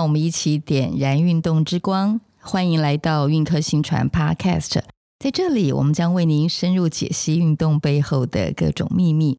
[0.00, 2.22] 让我们一起点燃运动之光。
[2.40, 4.80] 欢迎来到运科薪传 Podcast，
[5.18, 9.36] 在这里我们将为您深入解析运动背后的各种秘密，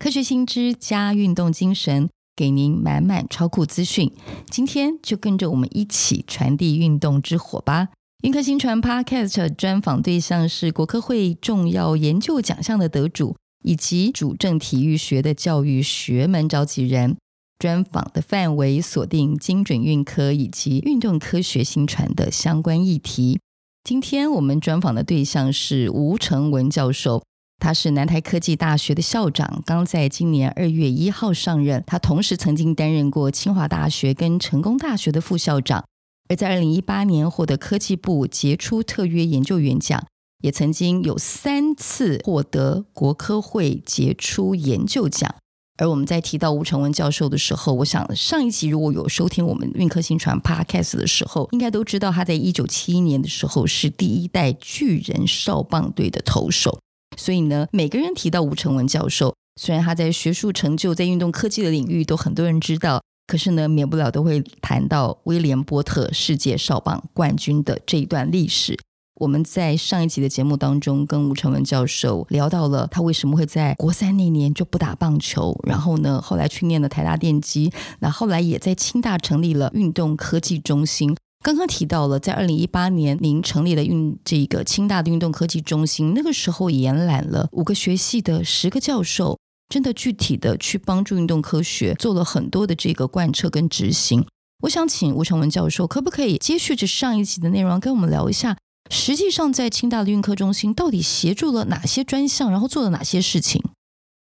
[0.00, 4.10] 科学新知加运动精神，给您满满超酷资讯。
[4.50, 7.90] 今天就跟着我们一起传递运动之火吧！
[8.24, 17.16] 运科薪传 Podcast 专访对象是国科会重要研究奖项的得主，以及主政体育学的教育学门召集人。
[17.60, 23.38] 专访的范围锁定精准运科以及运动科学新传的相关议题。
[23.84, 27.22] 今天我们专访的对象是吴成文教授，
[27.58, 31.84] 他是南台科技大学的校长，刚在今年二月一号上任。
[31.86, 35.84] 他同时曾经担任过清华大学跟成功大学的副校长，
[36.30, 40.02] 而在二零一八年获得科技部杰出特约研究员奖，
[40.42, 45.34] 也曾经有三次获得国科会杰出研究奖。
[45.80, 56.78] 而我们在提到吴成文教授的时候，我想上一集如果有收听我们运科新传 Podcast 的时候，应该都知道他在一九七一年的时候是第一代巨人少棒队的投手。
[57.16, 68.78] 所以呢，每个人提到吴成文教授，虽然他在学术成就、在运动科技的领域都很多人知道，可是呢，免不了都会谈到威廉波特世界少棒冠军的这一段历史。
[69.20, 81.14] 我们在上一集的节目当中，跟吴成文教授聊到了他为什么会在国三那年就不打棒球，然后呢，后来去念了台大电机，那后来也在清大成立了运动科技中心。
[81.44, 94.24] 刚刚提到了，在二零一八年您成立了运这个清大的运动科技中心，那个时候延揽了五个学系的十个教授，真的具体的去帮助运动科学做了很多的这个贯彻跟执行。
[94.62, 98.56] 我想请吴成文教授，可不可以接续着上一集的内容，跟我们聊一下？
[98.90, 103.62] 实际上，在清大的运科中心到底协助了哪些专项，然后做了哪些事情？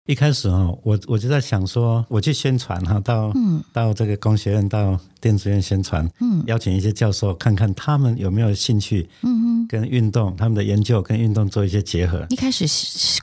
[0.08, 5.00] 一开始啊，我我就在想说，我去宣传哈，到嗯，到这个工学院到。
[5.22, 12.26] 电子院宣传，嗯，邀请一些教授看看他们有没有兴趣，嗯哼，跟运动他们的研究跟运动做一些结合。
[12.30, 12.66] 一开始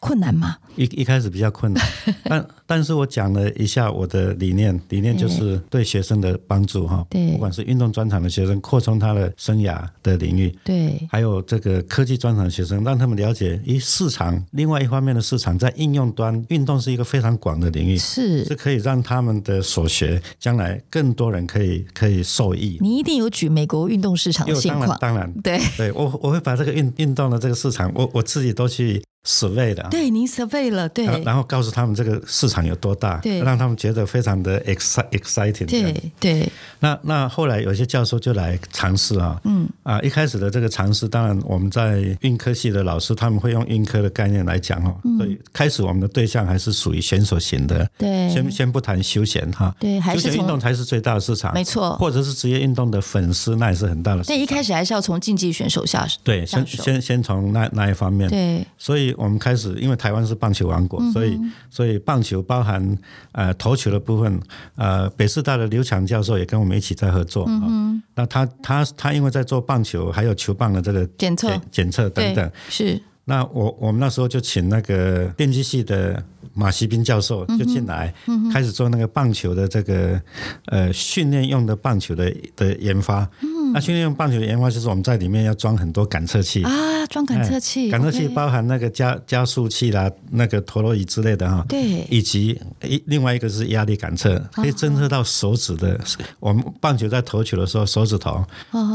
[0.01, 0.57] 困难吗？
[0.77, 1.85] 一一开始比较困难，
[2.25, 21.85] 但但是我讲了一下我的理念，理念就是对学生的帮助哈，对，不管是运动专场的学生扩充他的生涯的领域，对，还有这个科技专场的学生，让他们了解一市场，另外一方面的市场在应用端，运动是一个非常广的领域，是是可以让他们的所学将来更多人可以。
[21.95, 22.79] 可以受益。
[22.81, 29.03] 你一定有举美国运动市场的现况，当然，当然，对，对我我我会把这个运运动的这个市场，我我自己都去。
[29.25, 36.49] Survey 的，对，您 survey 了，对，然后告诉他们这个市场有多大，对，让他们觉得非常的 exciting，对对。
[36.81, 39.69] 那那后来有些教授就来尝试啊，嗯。
[39.85, 59.12] 啊，一开始的这个尝试，当然我们在运科系的老师他们会用运科的概念来讲哦，所以开始我们的对象还是属于选手型的，对，先先不谈休闲哈，对，休闲运动才是最大的市场，没错，或者是职业运动的粉丝那也是很大的市场，对，一开始还是要从竞技选手下手，对，先先先从那那一方面，对，所以。
[59.17, 61.39] 我们开始，因为台湾是棒球王国，嗯、所以
[61.71, 62.99] 所以棒球包含
[63.33, 64.41] 呃投球的部分，
[64.77, 67.45] 呃北师大的刘强教授也跟我们一起在合作。
[67.49, 71.51] 嗯、哦，那他他他因为在做棒球还有球棒的这个检测。
[71.71, 73.01] 检测等等，是。
[73.25, 76.21] 那我我们那时候就请那个电机系的
[76.55, 80.21] 马锡斌教授就进来，嗯嗯、开始做那个棒球的这个
[80.67, 83.29] 呃训练用的棒球的的研发。
[83.73, 95.99] 那训练用棒球的研发就是我们在里面要装很多感测器啊，装感测器，感测器包含那个加加速器啦，那个陀螺仪之类的哈，对，以及一另外一个是压力感测，可以侦测到手指的。
[96.39, 98.45] 我们棒球在投球的时候，手指头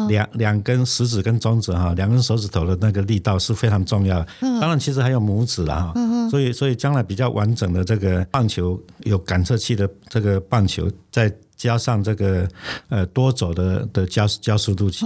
[0.08, 4.28] 两两根食指跟中指哈，两根手指头的那个力道是非常重要的。
[4.62, 11.34] 当然，其实还有拇指啦哈，所以所以将来比较完整的这个棒球有感测器的这个棒球在。
[11.58, 12.48] 加上这个
[12.90, 15.06] 呃多轴的的加加速度器，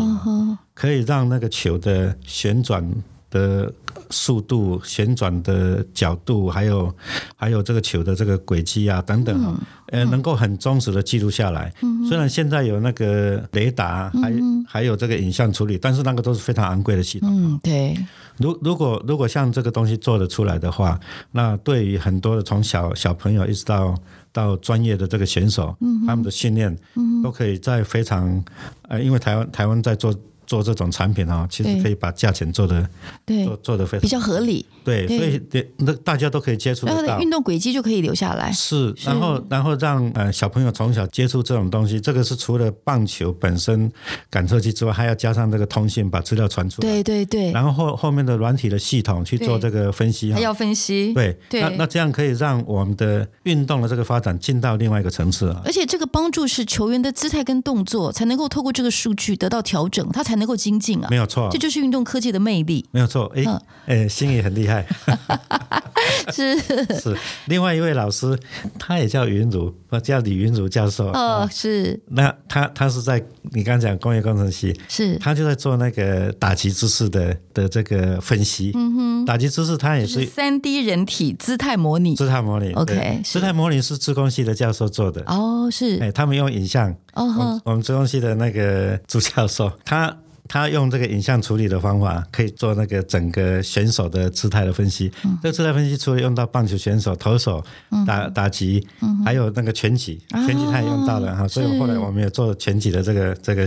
[0.73, 2.87] 可以让那个球的旋转
[3.29, 3.71] 的
[4.09, 6.93] 速度、旋转的角度，还有
[7.35, 9.57] 还有这个球的这个轨迹啊等等，
[9.87, 11.73] 呃，能够很忠实的记录下来。
[12.09, 14.33] 虽然现在有那个雷达，还
[14.67, 17.29] 还有这个影像处理，但是那个都是非常昂贵的系统。
[17.31, 17.97] 嗯，对。
[18.37, 20.99] 如如果如果像这个东西做得出来的话，
[21.31, 23.95] 那对于很多的从小小朋友一直到
[24.31, 26.75] 到专业的这个选手，嗯、他们的训练
[27.23, 28.43] 都可以在非常
[28.83, 30.13] 呃，因为台湾台湾在做
[30.45, 32.87] 做这种产品啊，其实可以把价钱做的
[33.25, 34.65] 对做做的非常比较合理。
[34.83, 35.39] 对，所以
[35.77, 38.51] 那大家都可以接触得到，运动轨迹就可以留下来。
[38.51, 43.91] 是，然后然后让呃小朋友从小接触这种东西，这个是除了棒球本身
[44.29, 46.89] 感测器之外，还要加上这个通信把资料传出来。
[46.89, 47.51] 对对对。
[47.51, 51.13] 然后后后面的软体的系统去做这个分析，还要分析。
[51.13, 51.61] 对对。
[51.61, 55.61] 那那这样可以让我们的运动的这个发展进到另外一个层次啊。
[55.63, 61.07] 而且这个帮助是球员的姿态跟动作才能够透过这个数据得到调整，他才能够精进啊。
[61.09, 62.85] 没有错，这就是运动科技的魅力。
[62.91, 63.43] 没有错，哎
[63.85, 64.85] 哎，心也很厉害。
[66.31, 66.57] 是
[66.99, 68.37] 是，另外一位老师，
[68.77, 69.73] 他也叫云儒，
[70.03, 71.07] 叫李云茹教授。
[71.07, 71.99] 哦，是。
[72.09, 78.71] 那他他是在你刚刚讲工业工程系，是，他就在做那个打击姿势的的这个分析。
[78.75, 82.15] 嗯哼，打击姿势他也是三 D 人体姿态模拟。
[82.15, 85.23] 姿态模拟，OK，姿态模拟是资工系的教授做的。
[85.25, 85.97] 哦，是。
[86.01, 86.95] 哎，他们用影像。
[87.13, 90.15] 哦，我们资工系的那个朱教授，他。
[90.51, 95.09] 他用这个影像处理的方法，可以做那个整个选手的姿态的分析。
[95.23, 97.63] 嗯、这个姿态分析除了用到棒球选手、投手
[98.05, 101.45] 打打击，嗯、还有那个拳击，拳击他也用到了哈。
[101.45, 103.65] 哦、所以后来我们也做拳击的这个这个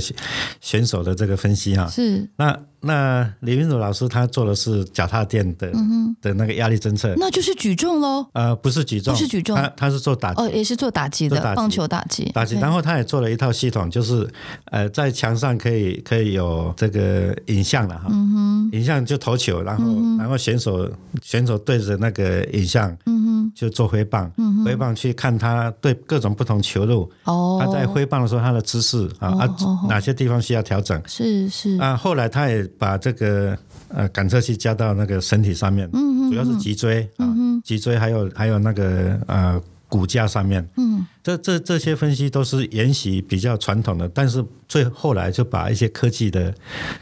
[0.61, 1.89] 选手的这个分析哈。
[1.89, 2.55] 是那。
[2.85, 8.27] 那李云儒老师他做的是脚踏垫的、嗯、的那个压力侦测，那就是举重喽？
[8.35, 12.57] 呃，不是举重，不是举重，他他是做打击，哦，也是做打击的，棒球打击，打击。
[12.57, 14.29] 然后他也做了一套系统，就是
[14.67, 20.91] 呃，在墙上可以可以有这个影像了哈，嗯、影像就投球，然后、嗯、然后选手
[21.23, 24.31] 选手对着那个影像，嗯哼，就做挥棒，
[24.65, 31.01] 挥棒去看他对各种不同球路，哦，他在挥棒的时候他的姿势啊、哦、啊，哪些地方需要调整？
[31.07, 31.77] 是是。
[31.79, 33.57] 啊，后来他也把这个。
[33.89, 37.33] 呃，感测器加到那个身体上面，主要是脊椎啊，
[37.63, 39.61] 脊椎还有还有那个呃
[39.95, 46.53] 骨架上面，嗯，这这这些分析都是沿袭比较传统的，但是最后来就把一些科技的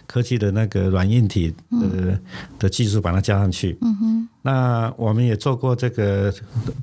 [0.06, 2.20] 科技的那个软硬体的、嗯、
[2.58, 6.30] 的技术把它加上去，嗯哼，那我们也做过这个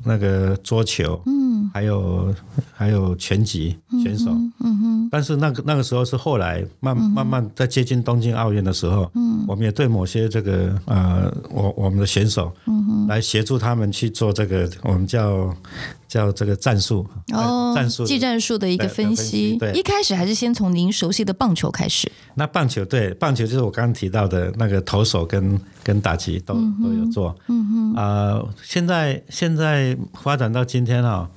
[0.03, 2.33] 那个桌球，嗯，还有
[2.73, 4.57] 还有拳击选手，嗯哼。
[4.61, 15.55] 嗯哼但是那个那个时候是后来慢慢慢在接近东京奥运的时候，嗯，我们也对某些这个呃，我我们的选手，嗯哼，来协助他们去做这个我们叫
[16.09, 19.55] 叫这个战术哦，战术技战术的一个分析。
[19.57, 22.11] 对，一开始还是先从您熟悉的棒球开始。
[22.33, 31.29] 那棒球对棒球就是我刚刚提到的那个投手跟跟打击都都有做，嗯哼，啊，现在现在发展到今天啊。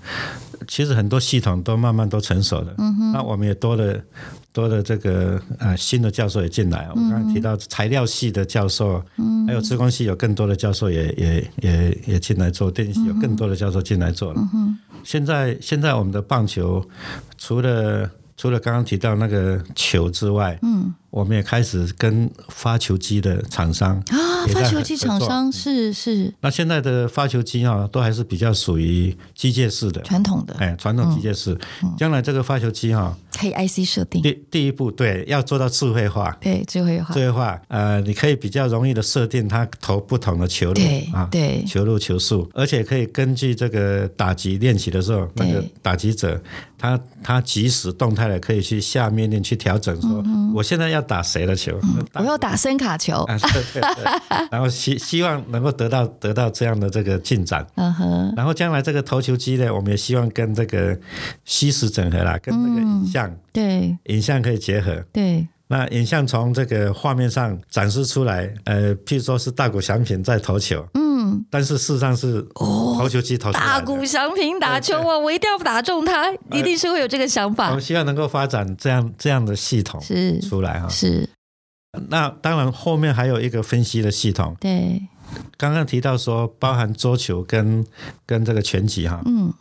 [0.69, 4.01] 其实很多系统都慢慢都成熟了，嗯、哼那我们也多了
[4.53, 6.89] 多的这个呃新的教授也进来。
[6.91, 14.41] 我刚刚提到材料系的教授，嗯、还有资工系有更多的教授也也也也进来做，电机系有更多的教授进来做了。
[14.41, 16.85] 嗯、哼现在现在我们的棒球
[17.39, 20.93] 除了除了刚刚提到那个球之外，嗯。
[21.13, 26.33] 我们也开始跟发球机的厂商啊，发球机厂商是是。
[26.41, 31.57] 那现在的发球机啊，都还是比较属于机械式的，传统的，哎，传统机械式。
[31.99, 34.23] 将来这个发球机哈，可以 IC 设定。
[34.23, 37.61] 第第一步，对，要做到智慧化，对，智慧化，智慧化。
[37.69, 40.81] 呃，你可以比较容易的设定它投不同的球路
[41.13, 46.43] 啊，对，球路球速，而且可以根据这个打击练习的时候，那个打击者
[46.79, 50.25] 他他即时动态的可以去下命令去调整，说
[50.55, 51.02] 我现在要。
[51.03, 51.79] 打谁的球？
[51.83, 53.25] 嗯、我要打声卡球。
[53.25, 54.05] 啊、对对对，
[54.51, 57.67] 然后希希望能够得到得到这样的这个进展。
[57.75, 58.33] 嗯哼。
[58.37, 60.99] 然后将来这个投球机呢，我们也希望跟这个
[61.45, 65.05] 虚实整合啦，跟那个影像，嗯、对，影像可以结合。
[65.13, 65.47] 对。
[65.69, 70.87] 那影像从这个画面上展示出来，呃，譬如说是大谷翔平在投球。
[70.95, 71.12] 嗯。
[71.51, 77.69] 但是事实上是投球机投出来、哦、大谷翔平打球啊，我一定要打中他，一定是会有这个想法。
[77.69, 80.89] 我们希望能够发展这样这样的系统是出来哈。
[80.89, 81.29] 是。
[82.09, 84.57] 那当然，后面还有一个分析的系统。
[84.61, 85.03] 对。
[85.57, 87.85] 刚刚提到说，包含桌球跟
[88.27, 89.21] 跟这个拳击哈。
[89.27, 89.53] 嗯。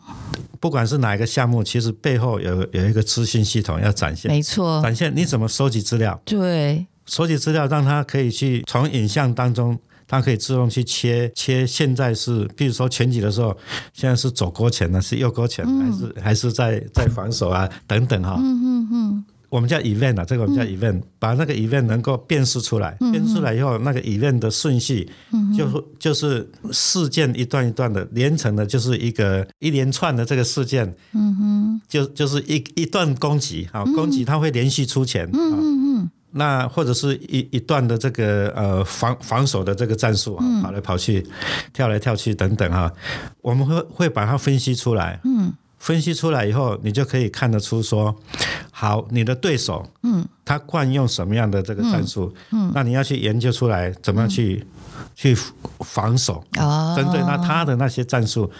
[0.58, 4.30] 不管是哪一个项目，其实背后有有一个资讯系统要展现。
[4.30, 4.80] 没错。
[4.82, 6.20] 展现你怎么收集资料？
[6.24, 6.86] 对。
[7.04, 9.78] 收集资料，让他可以去从影像当中。
[10.12, 13.56] 它可以自动去切切，现在是，比如说拳击的时候，
[13.94, 18.36] 现在是左勾拳呢，是右勾拳，还是还是在在防守啊，等等哈。
[18.38, 19.24] 嗯嗯嗯。
[19.48, 25.08] 我们叫 event 啊，这个我们叫 event，把那个 event 能够辨识出来，辨识出来以后，那个 event 的顺序，
[25.56, 30.94] 就就是事件一段一段的连成的，就是一个一连串的这个事件。
[31.12, 31.80] 嗯哼。
[31.88, 35.28] 就就是一一段攻击啊，攻击它会连续出拳。
[36.32, 41.26] 那或者是一一段的这个呃防防守的这个战术啊，跑来跑去，
[41.72, 42.92] 跳来跳去等等哈，
[43.40, 45.20] 我们会会把它分析出来。
[45.24, 48.14] 嗯，分析出来以后，你就可以看得出说，
[48.70, 54.64] 好，你的对手，嗯，他惯用什么样的这个战术，嗯，嗯，那你要去研究出来怎么样去。
[55.14, 55.36] 去
[55.80, 56.42] 防守，
[56.96, 58.50] 针对那他的那些战术，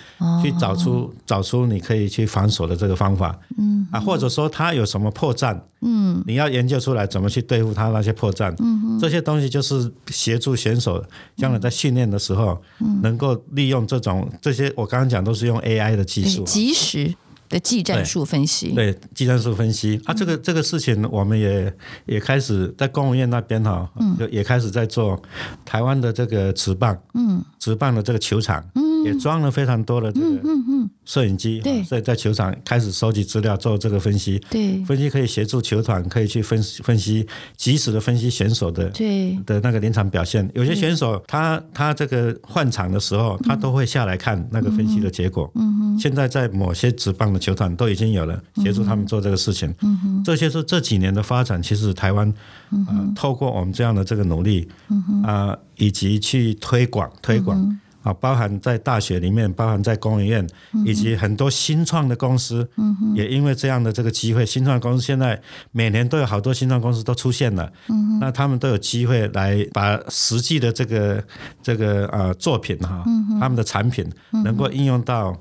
[0.43, 3.87] 去找出找出你可以去防守的这个方法，嗯。
[3.91, 11.05] 啊，或者说他有什么破绽，嗯，你要研究出来怎么去对付他那些破绽，嗯，这些东西就是协助选手
[11.37, 12.59] 将来在训练的时候，
[13.03, 17.15] 能够利用这种这些我刚刚讲都是用 AI 的技术，即时。
[17.52, 20.00] 的技战术分析，对，对技战术分析。
[20.06, 21.73] 啊，这个这个事情我们也
[22.06, 23.87] 也开始在公务院那边哈，
[24.18, 25.21] 就也开始在做
[25.62, 30.26] 台湾的这个职棒，嗯，职棒的这个球场，嗯，也装了非常多的这个
[31.04, 39.37] 摄影机，对，所以在球场开始收集资料，做这个分析，对，分析可以协助球团可以去分析分析，及时的分析选手的对。
[39.44, 40.49] 的那个临场表现。
[40.54, 45.50] 有些选手他他这个换场的时候，他都会下来看那个分析的结果。
[45.54, 45.78] 嗯。
[45.78, 51.61] 哼，现在在某些职棒的球团都已经有了协助他们做这个事情，嗯哼，这些是这几年的发展。
[51.62, 52.32] 其实台湾，
[52.71, 57.78] 呃，透过我们这样的这个努力，嗯哼，啊，以及去推广推广。
[58.02, 60.47] 啊，包含在大学里面，包含在工研院，
[60.85, 65.40] 以及很多新创的公司，嗯、也因为这样的这个机会，新创公司现在
[65.71, 71.23] 每年都有好多新创公司都出现了，嗯、那他们都有机会来把实际的这个
[71.62, 74.04] 这个呃作品哈，嗯、他们的产品
[74.44, 75.37] 能够应用到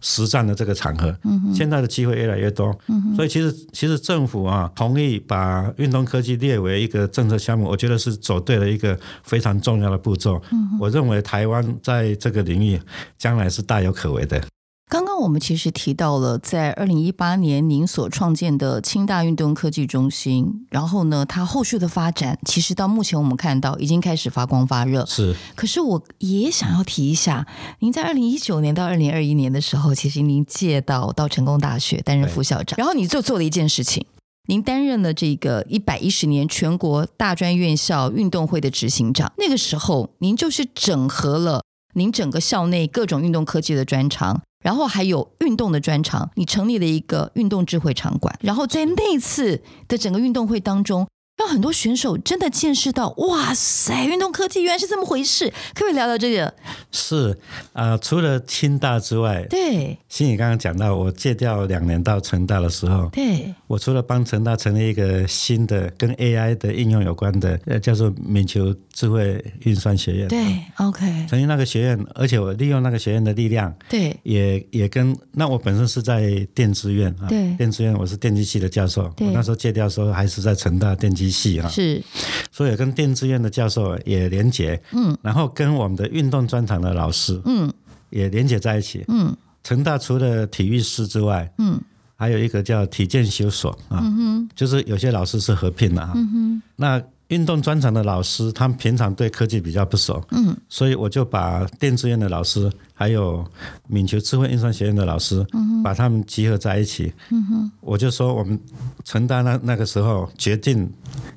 [0.00, 1.16] 实战的这个场合，
[1.54, 2.76] 现在的机会越来越多，
[3.14, 10.40] 所以其实其实政府啊同意把运动科技列为一个政策项目，我觉得是走对了一个非常重要的步骤。
[10.52, 12.80] 嗯、我认为台湾在这个领域
[13.18, 14.42] 将来是大有可为的。
[14.88, 25.04] 刚刚我们其实提到了，在二零一八年您所创建的清大运动科技中心，然后呢，它后续的发展，其实到目前我们看到已经开始发光发热。
[25.04, 27.44] 是，可是我也想要提一下，
[27.80, 34.06] 您在二零一九年到二零二一年的时候，其实您借到到成功大学担任副校长，然后你就做了一件事情。
[34.48, 41.64] 您担任了这个一百一十年全国大专院校运动会的执行长，那个时候您就是整合了
[41.94, 51.06] 您整个校内各种运动科技的专长，然后还有运动的专场，你成立了一个运动智慧场馆，然后在那次的整个运动会当中。
[51.36, 55.52] 让很多选手真的见识到，哇塞，运动科技原来是这么回事。
[55.74, 56.52] 可不可以聊聊这个？
[56.90, 57.30] 是
[57.74, 70.40] 啊、呃，除了清大之外，对，欣怡刚刚讲到，我借调两年到成大的时候，对，我除了帮成大成立一个新的跟 AI 的应用有关的，呃，叫做敏球智慧运算学院，对
[70.78, 81.25] ，OK，成立那个学院，而且我利用那个学院的力量，对，也也跟那我本身是在电子院啊，对，电子院我是电机系的教授，对，我那时候借调的时候还是在成大电机。
[81.30, 81.68] 系哈。
[81.68, 82.02] 是，
[82.50, 87.72] 所以跟电子院的教授也连结，嗯，然后跟我们的运动专场的老师，嗯，
[88.10, 91.80] 也连结在一起，嗯，成大除了体育师之外，嗯，
[92.16, 97.02] 还有一个叫体健修所啊，嗯，就是有些老师是合并的啊，嗯，那。
[97.28, 103.44] 运动专长的老师，他们平常对科技比较不熟，嗯，所以我就把电子院的老师，还有
[103.88, 108.58] 闽球智慧运算学院的老师，嗯，把他们集合在一起，嗯哼，我就说我们
[109.04, 110.88] 承担那那个时候决定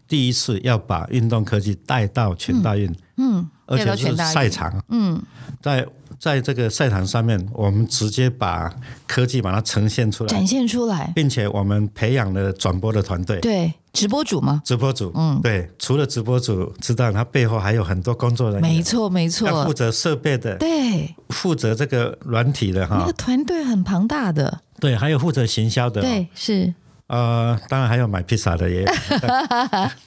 [0.07, 5.21] 第一次要把运动科技带到全大运，嗯，嗯，而且是赛场，嗯，
[5.61, 5.87] 在。
[6.19, 8.69] 在这个赛场上面，我们直接把
[9.07, 14.61] 科技把它呈现出来，展现出来，并且我们培养了转播的团队，对，直播主吗？
[14.65, 26.73] 直播主，嗯，对，除了直播主知道，他背后还有很多工作人员，没错，没错，要负责设备的，对，负责这个软体的哈，那个团队很庞大的，对，还有负责行销的，对，是，
[27.09, 28.87] 呃，当然还有买披萨的也有，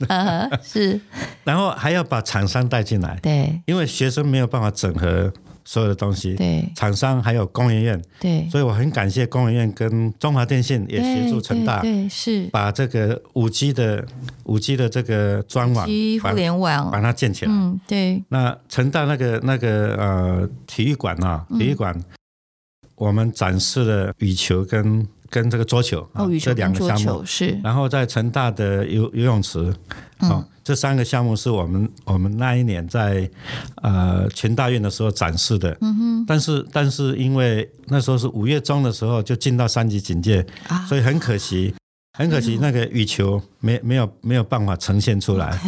[0.64, 1.00] 是，
[1.44, 5.30] 然后还要把厂商带进来，对，因为学生没有办法整合。
[5.64, 12.48] 所有的东西，对，厂商还有工研院，对，所以我很感谢工研院跟中华电信也协助成大，对，是。
[12.48, 14.04] 把这个五 G 的
[14.42, 15.86] 五 G 的这个专网，
[16.20, 16.90] 互联网。
[16.90, 18.20] 把它建起来，嗯，对。
[18.28, 21.96] 那成大那个那个呃体育馆啊，体育馆，
[22.96, 29.74] 我们展示了羽球跟跟这个桌球，哦，羽球跟桌球是，然后在成大的游游泳池，
[30.20, 30.44] 嗯。
[30.64, 33.28] 这三个项目是我们我们那一年在
[33.82, 36.24] 呃全大运的时候展示的，嗯哼。
[36.24, 41.74] 但是但是因为那时候是五月中的时候就进到三级警戒，啊、所以很可惜，
[42.16, 45.58] 很可惜那个羽球没没有没有办法呈现出来。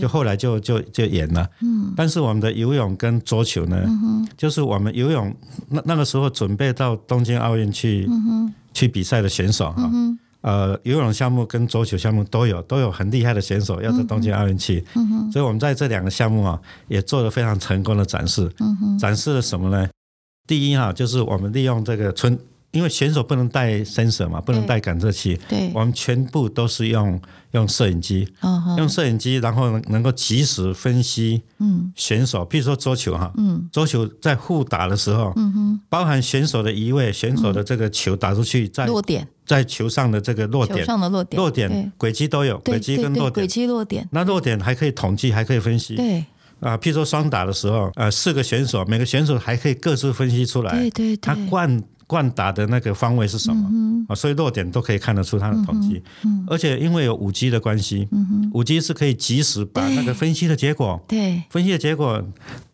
[0.00, 1.92] 就后来就就就演了，嗯。
[1.94, 5.36] 但是我们的游泳跟桌球呢，嗯、就是我们游泳
[5.68, 8.08] 那那个时候准备到东京奥运去，
[8.72, 9.90] 去比赛的选手哈。
[9.92, 16.58] 嗯呃，游泳项目跟桌球项目都有，都有很厉害的选手要在东京奥运去，嗯，所以我们在这两个项目啊，
[16.88, 18.50] 也做了非常成功的展示。
[18.58, 19.86] 嗯，展示了什么呢？
[20.46, 22.38] 第一哈，就是我们利用这个春
[22.72, 46.24] 因为选手不能带 sensor 嘛，不能带感测器，对，我们全部都是用用摄影机，哦、用摄影机，然后能能够及时分析，嗯，选手，譬如说桌球哈，嗯，桌球在互打的时候，嗯哼，包含选手的移位，选手的这个球打出去在落点，在球上的这个落点，球上的落点，落点轨迹都有，轨迹跟落点，轨迹落点，那落点还可以统计，还可以分析，对，
[46.60, 51.82] 啊，譬如说双打的时候，呃，四个选手，每个选手还可以各自分析出来，对对对，他灌。
[52.10, 53.70] 灌打的那个方位是什么
[54.08, 54.14] 啊？
[54.16, 56.02] 所以落点都可以看得出它的统计。
[56.48, 58.08] 而且因为有五 G 的关系，
[58.52, 62.20] 五 G 是可以及时把那个分析的结果，对分析的结果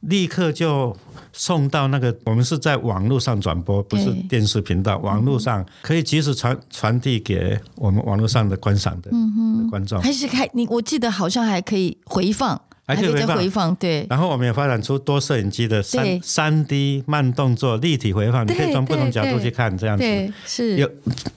[0.01, 0.97] 立刻就
[1.35, 10.01] 送到那个我们是在网络上转播，不是电视频道，网络上可以及时传传递给我们网络上的观赏的，嗯、哼的观众。
[10.01, 12.59] 还是开你，我记得好像还可以回放。
[12.87, 14.07] 还可以再回放，对。
[14.09, 20.33] 然后我们也发展出多摄影机的三三 D 慢动作立体回放，你可以从不同角度去看，这样子。
[20.47, 20.77] 是。
[20.77, 20.89] 有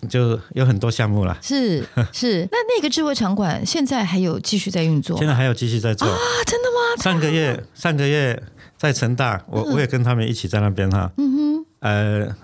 [0.08, 1.38] 就有很多项目了。
[1.42, 2.48] 是是。
[2.52, 5.18] 那那个智慧场馆现在还有继续在运作？
[5.18, 6.18] 现在还有继续在做啊？
[6.46, 7.02] 真的吗？
[7.02, 8.42] 上个月上个月
[8.78, 11.12] 在成大，我我也跟他们一起在那边哈。
[11.18, 11.66] 嗯哼。
[11.80, 12.36] 呃，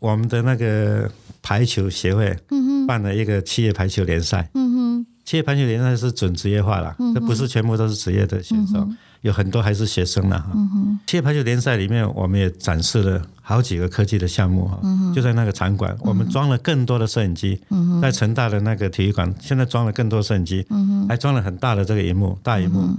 [0.00, 4.50] 我们的那个排球协会嗯哼办了一个企业排球联赛。
[5.32, 10.50] 企业排球联赛是准职业化了，这、不是全部都是职业的选手，嗯、有很多还是学生了哈。
[10.52, 10.98] 嗯、哼。
[11.06, 22.94] 企业排球联赛里面，我们也展示了好几个科技的项目哈，嗯、就在那个场馆，我们装了更多的摄影机，嗯、在成大的那个体育馆，现在装了更多摄影机，嗯、还装了很大的这个荧幕，大荧幕。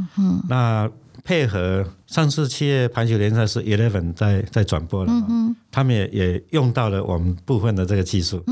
[0.50, 0.90] 那
[1.24, 8.44] 配合上次企业排球联赛是 Eleven 在在转播了，嗯、他们也也用到了我们部分的这个技术。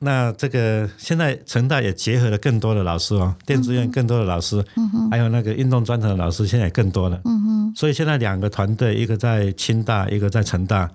[0.00, 7.20] 嗯那这个现在成大也结合了更多的老师哦，电子院更多的老师，嗯、还有那个运动专长的老师，现在也更多了。
[7.24, 7.72] 嗯、哼。
[7.74, 10.88] 所以现在两个团队，一个在清大，一个在成大，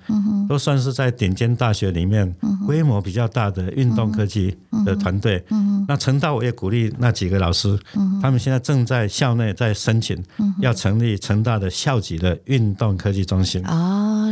[0.49, 2.33] 都算是在顶尖大学里面
[2.65, 5.43] 规模比较大的运动科技的团队。
[5.87, 7.77] 那成大我也鼓励那几个老师，
[8.21, 10.17] 他们现在正在校内在申请，
[10.61, 13.61] 要成立成大的校级的运动科技中心。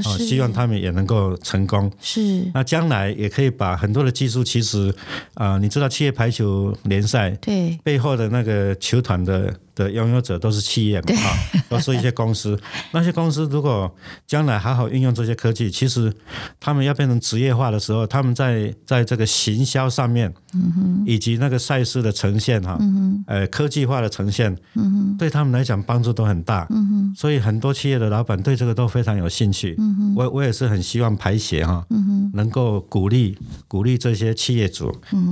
[0.04, 1.92] 啊、哦，希望他们也能够成功。
[2.02, 4.44] 是，那将来也可以把很多的技术。
[4.44, 4.94] 其实，
[5.34, 12.60] 啊、呃，你知道企业排球联赛对背后的那个球团的的拥有者都是企业嘛，哈都是一些公司。
[12.92, 13.94] 那些公司如果
[14.28, 16.14] 将来好好运用这些科技，其实
[16.60, 26.68] 他们要变成职业化的时候，他们在在这个行销上面，嗯、以及那个赛事的呈现哈，嗯、呃，科技化的呈现，嗯、对他们来讲帮助都很大。
[26.70, 29.76] 嗯、所以很多企业的老板对这个都非常有兴趣。
[29.80, 34.92] 嗯、我我也是很希望排协哈，嗯、能够鼓励鼓励这些企业主，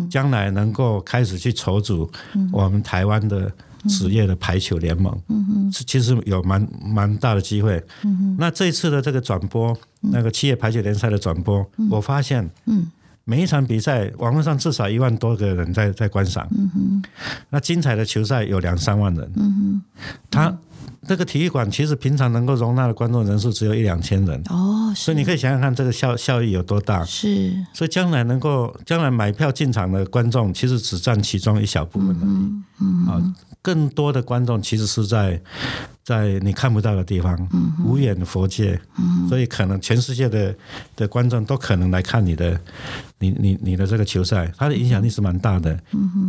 [0.09, 2.09] 将来能够开始去筹组
[2.51, 3.51] 我们台湾的。
[3.87, 7.81] 职业的排球联盟，嗯哼，其实有蛮蛮大的机会。
[8.03, 12.87] 嗯哼，那这一次的这个转播，那个企业排球联赛的转播，嗯、我发现，嗯，
[13.23, 16.47] 每一场比赛网络上至少一万多个人在在观赏。
[16.51, 17.03] 嗯哼，
[17.49, 19.31] 那精彩的球赛有两三万人。
[19.35, 19.81] 嗯哼，
[20.29, 20.57] 他。
[21.09, 27.03] 这个体育馆其实平常能够容纳的观众人数只有一两千人哦，所以你可以想想看这个效效益有多大。
[27.03, 32.27] 是，所以将来能够将来买票进场的观众其实只占其中一小部分而已。
[32.27, 35.41] 嗯，嗯啊，更多的观众其实是在
[36.09, 37.37] 在你看不到的地方，
[37.85, 40.55] 无远佛界，嗯、所以可能全世界的
[40.95, 42.59] 的观众都可能来看你的。
[43.21, 45.77] 你你你的这个球赛，它的影响力是蛮大的，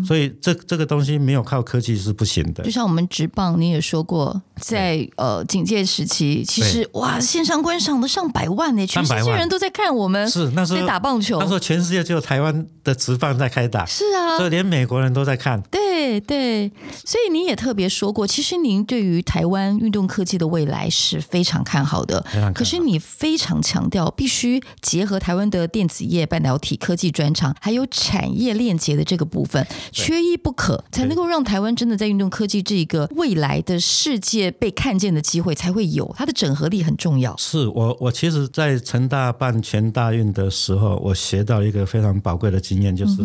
[0.05, 2.65] 所以这这个东西没有靠科技是不行的。
[2.65, 16.69] 就像我们直棒，你也说过，在呃警戒时期，其实哇，线上观赏的上百万呢，全世界人都在看我们，是那时候在打棒球，那时候全世界只有台湾的直棒在开打，是啊，所以连美国人都在看，对对，
[17.05, 26.79] 所以你也特别说过，其实您对于台湾运动科技的未来是非常看好的，可是你非常强调必须结合台湾的电子业、半导体。
[26.81, 36.11] 科技专长还有产业链接的这个部分，缺一不可，才能够让台湾真的在运动科技这个未来的世界被看见的机会才会有。
[36.17, 37.37] 它的整合力很重要。
[37.37, 43.17] 是我，我其实，在成大办全大运的时候，我学到一个非常宝贵的经验，就是、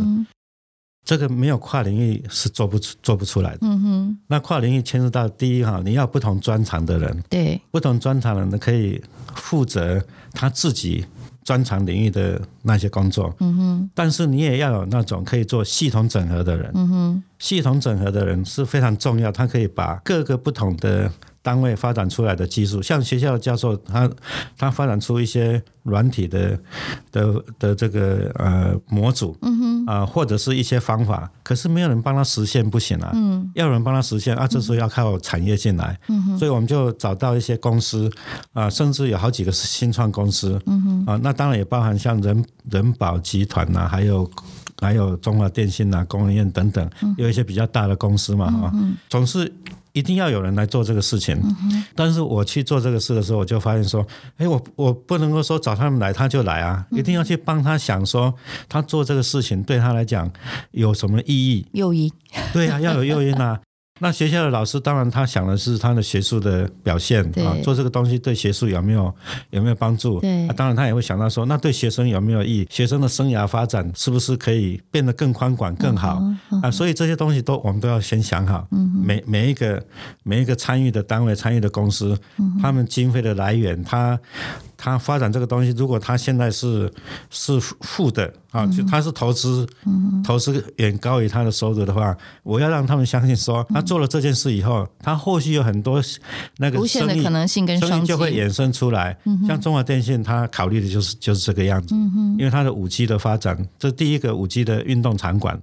[1.05, 3.59] 这个没有跨领域是做不出、做不出来的。
[3.61, 9.01] 嗯哼，那跨领域牵涉到第一哈，你要不同专长的人，对，不同专长的人可以
[9.35, 11.05] 负责他自己。
[11.45, 21.11] 专长领域的那些工作，嗯哼，但是你也要有那种可以做系统整合的人，嗯哼，系统整合的人是非常重要，他可以把各个不同的
[21.45, 24.09] 单位发展出来的技术，像学校的教授，他
[24.57, 26.59] 他发展出一些软体的
[27.11, 29.75] 的的这个呃模组，嗯哼。
[29.85, 33.11] 啊、呃，或者是一些方法，可是没有人帮他实现，不行啊。
[33.13, 35.95] 嗯，要有人帮他实现啊，这时候要靠产业进来。
[36.07, 38.09] 嗯哼，所以我们就找到一些公司
[38.53, 40.59] 啊、呃，甚至有好几个是新创公司。
[40.65, 44.31] 嗯哼，啊、呃，那当然也包含像人人保集团呐、啊，还有
[44.81, 49.53] 还有中华电信呐、啊、工研院等等，有一些比较大的公司嘛，哈、嗯，总是。
[49.95, 51.41] 一定要有人来做这个事情，
[51.95, 54.05] 但是我去做这个事的时候，我就发现说，
[54.37, 58.33] 哎，我我不能够说找他们来他就来啊，一定要去帮他想说，
[58.67, 60.29] 他做这个事情对他来讲
[60.71, 61.65] 有什么意义？
[61.71, 62.11] 诱因，
[62.51, 63.59] 对啊，要有诱因啊。
[64.01, 69.13] 那学校的老师当然他想的是他的学术的表现啊，做这个东西对学术有没有
[69.51, 70.19] 有没有帮助？
[70.19, 72.67] 对，啊，当然他也会想到说，那对学生有没有意义？
[72.69, 76.21] 学生的生涯发展是不是可以变得更宽广、更好
[76.61, 76.69] 啊？
[76.69, 78.67] 所以这些东西都我们都要先想好。
[79.01, 79.81] 每每一个
[80.23, 82.17] 每一个参与的单位、参与的公司，
[82.61, 84.19] 他们经费的来源，他。
[84.77, 86.91] 他发展这个东西，如果他现在是
[87.29, 89.67] 是负的啊，就他是投资，
[90.23, 96.01] 投资远高于他的收入的话，我要让他们相信说，他做了这件事以后，他后续有很多
[96.57, 99.17] 那个无限的可能性跟生意就会衍生出来。
[99.47, 101.95] 像中华电信，他考虑的就是就是这个样子，
[102.37, 105.59] 因为他的五 G 的发展，这第一个五 G 的运动场馆。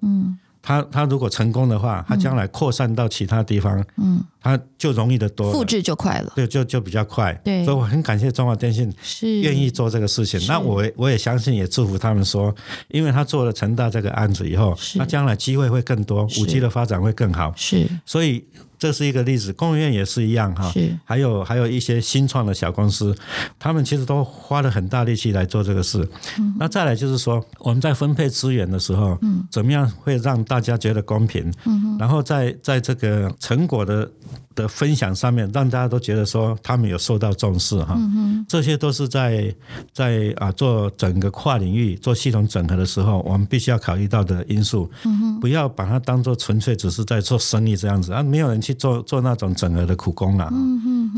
[0.63, 7.35] 他他如果成功的话，他将来扩散到其他地方，嗯，他就容易的多，复制就快了，对，就就比较快。
[7.45, 10.41] 对，所以我很感谢中华电信是愿意做这个事情。
[10.47, 12.55] 那我我也相信，也祝福他们说，
[12.89, 17.53] 因为他做了成大这个案子以后，那将来机会会更多，五 G 的发展会更好。
[17.57, 18.45] 是，所以。
[18.83, 20.93] 这是一个例子，工研院也是一样哈，是。
[21.05, 23.15] 还有还有一些新创的小公司，
[23.57, 26.05] 他们其实都花了很大力气来做这个事。
[26.41, 31.49] 嗯、那再来就是说，我们在分配资源的时候，嗯、怎么样会让大家觉得公平？
[31.65, 34.11] 嗯、然后在在这个成果的。
[34.55, 39.51] 的分享上面，让大家都觉得说他们有受到重视哈，嗯、这些都是在
[39.95, 50.53] 在啊做整个跨领域做系统整合的时候，我们必须要考虑到的因素，嗯、不要把它当做纯粹只是在做生意这样子啊，没有人去做做那种整合的苦工了，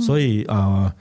[0.01, 0.57] 所以啊。
[0.57, 0.93] 呃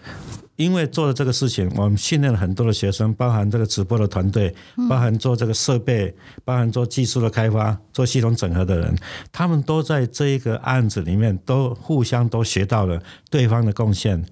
[0.55, 4.53] 因为做了这个事情，我们训练了很多的学生，包含这个直播的团队，
[4.87, 6.13] 包含做这个设备，
[6.45, 8.95] 包含做技术的开发、做系统整合的人，
[9.31, 14.23] 他们都在这一个案子里面，都互相都学到了对方的贡献，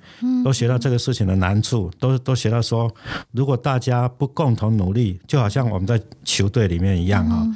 [0.44, 2.94] 都学到这个事情的难处，都都学到说，
[3.32, 7.48] 如果大家不共同努力，就好像我们在球队里面一样啊，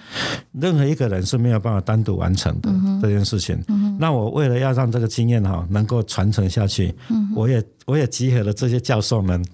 [0.53, 3.63] 任何一个人是没有办法单独完成的这件事情。
[3.99, 6.91] 那我为了要让这个经验哈能够传承下去，
[7.35, 7.63] 我也。
[7.85, 9.45] 我也集合了这些教授们，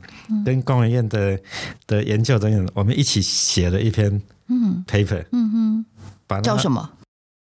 [0.46, 1.38] 跟工研院的
[1.86, 4.22] 的研究人员，我们一起写了一篇
[4.88, 5.86] paper，嗯哼，
[6.26, 6.90] 把它叫什么？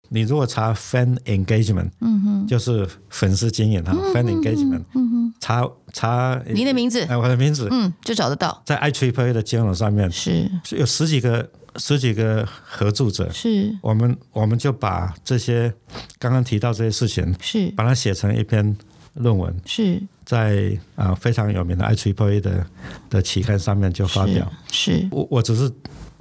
[0.09, 10.49] 你如果查 fan engagement，嗯哼，就是粉丝经验哈，fan engagement，嗯哼，查查你的名字，哎，我的名字，嗯，就找得到，在 IEEE 的金融上面是。
[10.71, 13.77] 有十几个十几个合著者，是。
[13.83, 15.75] 我们我们就把这些
[16.21, 17.73] 刚刚提到这些事情，是。
[17.73, 18.77] 把它写成一篇。
[19.19, 19.57] 论文。
[19.65, 22.67] 是在啊非常有名的 IEEE 的
[23.09, 24.53] 的期刊上面就发表。
[24.71, 25.09] 是，是。
[25.13, 25.73] 我我只是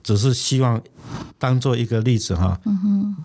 [0.03, 0.79] 只是希望
[1.39, 3.15] 当做一个例子哈，嗯哼，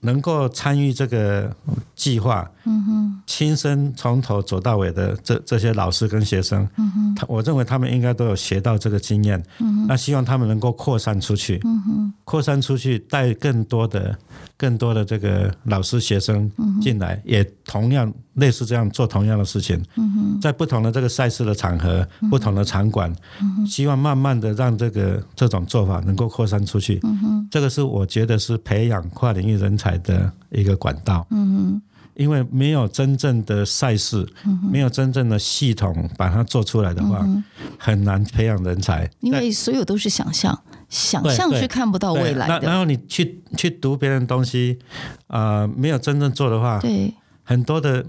[0.00, 1.50] 能够参与这个
[1.96, 14.16] 计划，嗯哼，亲身从头走到尾的这这些老师跟学生，嗯哼，他我认为他们应该都有学到这个经验，嗯哼，那希望他们能够扩散出去，嗯哼，扩散出去带更多的。
[14.60, 19.82] 更多的这个老师学生进来，也同样类似这样做同样的事情，
[20.38, 23.10] 在不同的这个赛事的场合、不同的场馆，
[23.66, 27.00] 希望慢慢的让这个这种做法能够扩散出去。
[27.50, 31.26] 这个是我觉得是培养跨领域人才的一个管道。
[32.16, 34.28] 因为没有真正的赛事，
[34.70, 37.26] 没有真正的系统把它做出来的话，
[37.78, 39.10] 很难培养人才。
[39.20, 40.60] 因为所有都是想象。
[40.90, 42.60] 想象是看不到未来的。
[42.60, 44.78] 然后你去去读别人东西，
[45.28, 48.04] 啊、呃，没有真正做的话，对，很多的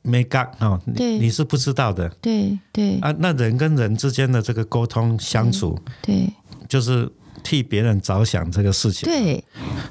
[0.00, 2.08] 没干哦，对，你是不知道的。
[2.22, 6.32] 对对啊，那人跟人之间的这个沟通相处，对，对
[6.66, 7.12] 就是。
[7.44, 9.44] 替别人着想这个事情，对，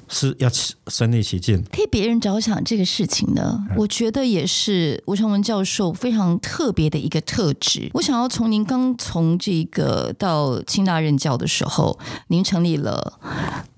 [0.09, 0.49] 是要
[0.87, 1.63] 身历其境。
[1.71, 7.89] 替别人着想这个事情呢，我觉得也是吴承文教授非常特别的一个特质。
[7.93, 13.19] 我想要从您刚从这个到清大任教的时候，您成立了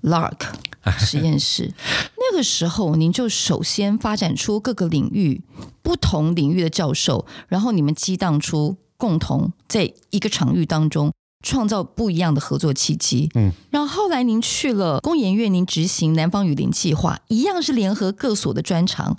[0.02, 0.38] Lark
[0.98, 1.72] 实验室，
[2.16, 5.42] 那个时候您就首先发展出各个领域
[5.82, 11.12] 不同领域的教授，然后你们激荡出共同在一个场域当中。
[11.46, 13.30] 创造不一样的合作契机。
[13.36, 19.16] 嗯，然后后来您去了工研院，您执行南方雨林计划，一样是联合各所的专长。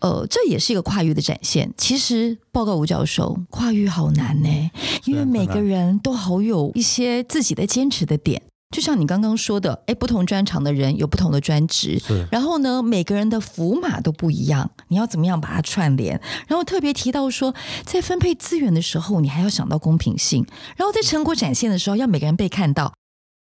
[0.00, 1.72] 呃，这也是一个跨域的展现。
[1.78, 4.70] 其实报告吴教授，跨域好难呢，
[5.06, 8.42] 因为每个人都好有一些自己的坚持的点。
[8.76, 11.98] 就像你刚刚说的，哎，不同专长的人有不同的专职，
[12.30, 16.20] 然后呢，每个人的符码都不一样，你要怎么样把它串联？
[16.46, 17.54] 然后特别提到说，
[17.86, 20.44] 在分配资源的时候，你还要想到公平性。
[20.76, 22.92] 然后在成果展现的时候，要每个人被看到。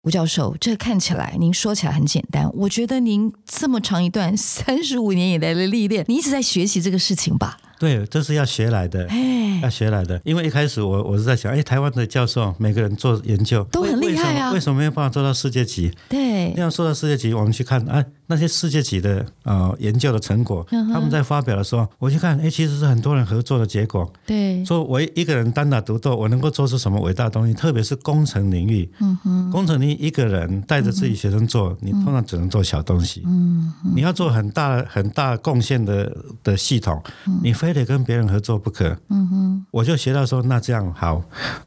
[0.03, 7.57] 吴教授，这看起来您说起来很简单，我觉得您这么长一段三十五年以来的历练，你一直在学习这个事情吧？
[7.83, 10.21] 对，这是要学来的，哎要学来的。
[10.25, 15.93] 因为一开始我我是在想，哎，台湾的教授每个人做研究都很厉害啊，为什么，为什么没有办法做到世界级？
[16.09, 24.09] 对，那样说到世界级，我们去看，哎，那些世界级的呃研究的成果，嗯、他们在发表的时候，我去看，哎，其实是很多人合作的结果。
[24.25, 27.53] 对，说我一个人单打独斗，我能够做出什么伟大的东西？
[27.53, 33.23] 特别是工程领域，嗯哼，工程领域一个人带着自己学生做，嗯、你通常只能做小东西。
[33.27, 37.03] 嗯，你要做很大很大贡献的的系统，
[37.43, 38.59] 你非得跟别人合作。
[38.59, 41.23] 不可，嗯哼，我就学到说，那这样好，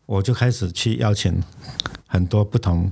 [0.05, 1.41] 我就开始去邀请
[2.07, 2.91] 很多不同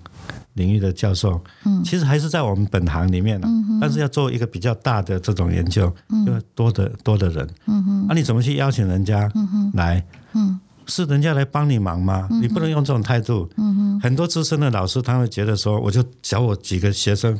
[0.53, 9.31] 领域的教授，嗯，其实还是在我们本行里面了，嗯哼，但是要做一个比较大的这种研究，嗯，就多的多的人，嗯哼，那你怎么去邀请人家
[9.73, 10.59] 来，嗯。
[10.87, 12.27] 是人家来帮你忙吗？
[12.41, 13.49] 你不能用这种态度。
[13.57, 17.39] 嗯哼，很多资深的老师他会觉得说，我就找我几个学生，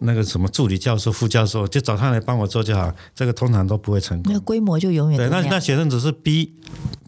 [0.00, 2.92] 那个什么助理教授、副教授，就找他来帮我做就好。
[3.14, 4.32] 这个通常都不会成功。
[4.32, 5.28] 那规模就永远对。
[5.28, 6.54] 那那学生只是逼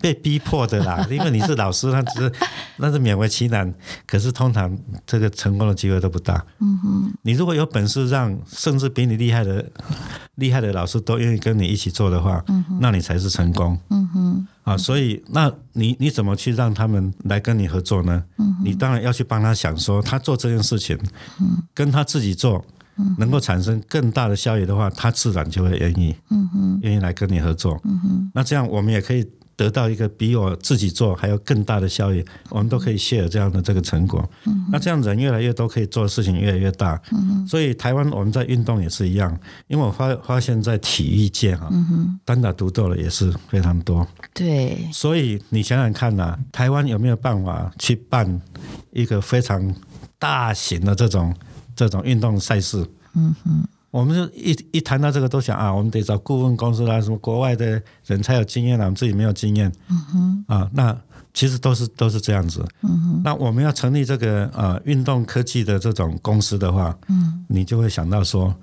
[0.01, 2.33] 被逼迫的啦，因为你是老师，他只是
[2.79, 3.73] 那是勉为其难。
[4.07, 6.45] 可是通常这个成功的机会都不大。
[6.59, 9.65] 嗯哼，你如果有本事让甚至比你厉害的
[10.37, 12.43] 厉害的老师都愿意跟你一起做的话，
[12.81, 13.79] 那你才是成功。
[13.91, 14.47] 嗯哼。
[14.71, 18.23] 啊，所以那你你怎么去让他们来跟你合作呢？
[18.39, 20.97] 嗯、你当然要去帮他想说，他做这件事情，
[21.41, 22.65] 嗯、跟他自己做，
[22.97, 27.81] 嗯、能够产生更大的效益的话，他自然就会愿意，嗯、哼愿意来跟你合作。
[27.85, 29.29] 嗯、哼那这样我们也可以。
[29.61, 34.27] 得到一个比我自己做还要更大的效益，我们都可以 share 这样的这个成果。
[34.47, 36.99] 嗯、那这样人越来越多，可以做的事情越来越大。
[37.13, 44.07] 嗯、所以台湾我们在运动也是一样，因为我发发现，在体育界哈，嗯、单打独斗的也是非常多。
[44.33, 48.41] 对，所以你想想看呐、啊，台湾有没有办法去办
[48.93, 49.75] 一个非常
[50.19, 51.35] 大型的这种
[51.77, 52.89] 这种运动赛事？
[53.15, 53.69] 嗯哼。
[53.91, 59.73] 我们就一一谈到这个，都想啊，我们得找顾问公司啦，什么国外的人才有经验啦，我们自己没有经验。
[59.89, 60.97] 嗯哼，啊，那。
[61.33, 62.65] 其实都是都是这样子。
[62.83, 63.21] 嗯哼。
[63.23, 68.55] 那我们要成立这个呃运动科技的这种公司的话，嗯，你就会想到说，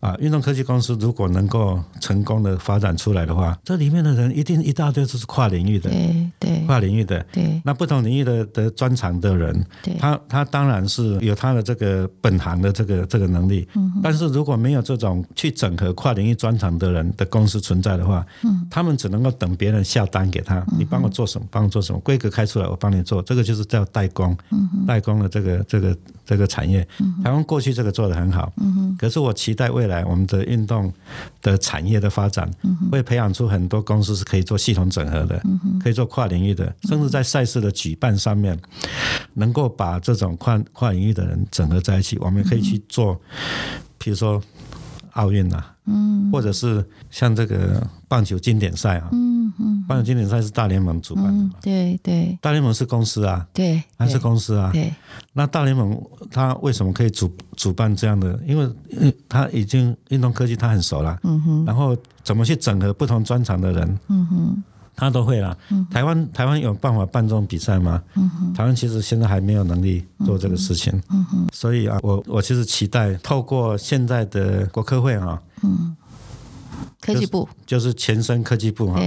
[0.00, 7.60] 啊，运动科技公司如果能够成功的发展出来的话，这里面的人一定一大堆都是跨领域的，对对，跨领域的，对。
[7.64, 13.66] 那不同领域的的专长的人，对，他他当然是有他的这个本行的这个这个能力。
[13.74, 14.00] 嗯哼。
[14.02, 21.93] 但是如果没有这种去整合跨领域专长的人的公司存在的话，嗯，他们只能够等别人下单给他，你帮我做什么，帮我做什么。
[22.00, 26.86] 规格开出来，我帮你做，这个就是叫代工，嗯、代工的这个这个这个产业。
[27.00, 30.92] 嗯、台湾过去这个做得很好，嗯、可是我期待未来我们的运动
[31.42, 38.58] 的产业的发展，嗯、会培养出很多公司是可以做系统整合的，嗯、可以做跨领域的，甚至在赛事的举办上面，
[39.34, 43.20] 能够把这种跨跨领域的人整合在一起，我们可以去做，
[43.98, 44.42] 比如说
[45.12, 49.10] 奥运呐，嗯、或者是像这个棒球经典赛啊。
[49.84, 51.50] 嗯棒球经典赛是大联盟主办的嘛？
[51.60, 54.70] 对对，大联盟是公司啊，对，还是公司啊？
[54.72, 54.92] 对。
[55.32, 58.38] 那大联盟它为什么可以主主办这样的？
[58.46, 61.64] 因为它已经运动科技它很熟了，嗯哼。
[61.66, 64.62] 然后怎么去整合不同专长的人，嗯哼，
[64.96, 65.56] 他都会了。
[65.90, 68.02] 台湾台湾有办法办这种比赛吗？
[68.14, 68.54] 嗯哼。
[68.54, 71.46] 台湾其实现在还没有能力做这个事情，嗯哼。
[71.52, 75.94] 所以啊，我我其实期待透过现在的国科会啊，嗯，
[77.00, 79.00] 科技部就是前身科技部哈。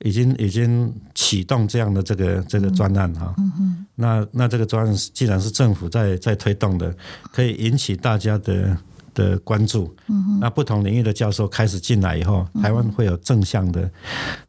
[0.00, 6.94] 已经已经启动这样的这个这个专案哈，嗯嗯、那那这个专案既然是政府在在推动的，
[7.32, 8.76] 可以引起大家的
[9.12, 9.92] 的关注。
[10.06, 13.90] 嗯、那不同领域的教授开始进来以后，台湾会有正向的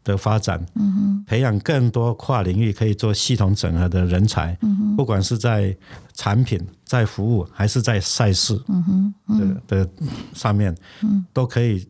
[0.03, 4.55] 的发展，嗯、培养更多跨领域可以做系统整合的人才。
[4.61, 5.75] 嗯、不管是在
[6.13, 8.55] 产品、在服务还是在赛事
[9.67, 9.89] 的、的
[10.33, 10.75] 上面，
[11.33, 11.87] 都可以。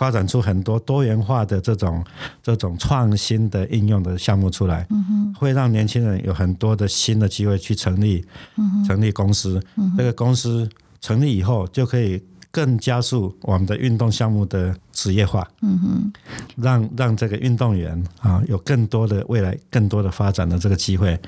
[0.00, 2.02] 发展出很多多元化的这种
[2.42, 8.24] 这种创新的应用的项目出来，嗯、会让年轻人有很多的新的机会去成立，
[8.56, 9.62] 嗯、成立公司。
[9.76, 10.66] 嗯、这个公司
[11.02, 12.18] 成立以后就可以。
[12.52, 16.12] 更加速我们的运动项目的职业化，嗯哼，
[16.56, 21.18] 让让这个运动员啊有更多的未来、更多的发展的这个机会。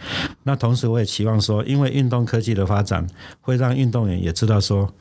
[0.42, 3.06] 那同时，我也期望说，因为运动科技的发展，
[3.40, 4.92] 会让运动员也知道说，